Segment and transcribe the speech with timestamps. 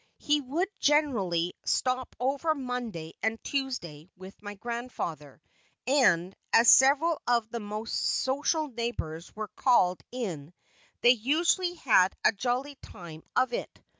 [0.17, 5.39] He would generally stop over Monday and Tuesday with my grandfather,
[5.85, 10.55] and, as several of the most social neighbors were called in,
[11.01, 13.79] they usually had a jolly time of it.